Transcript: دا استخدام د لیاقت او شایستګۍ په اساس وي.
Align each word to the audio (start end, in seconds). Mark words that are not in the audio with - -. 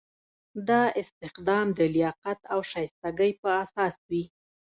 دا 0.67 0.81
استخدام 1.01 1.67
د 1.77 1.79
لیاقت 1.95 2.39
او 2.53 2.59
شایستګۍ 2.71 3.31
په 3.41 3.49
اساس 3.63 3.95
وي. 4.09 4.23